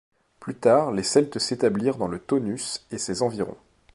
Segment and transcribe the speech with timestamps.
[0.39, 3.55] Plus tard les Celtes s'établirent dans le Taunus et ses environs.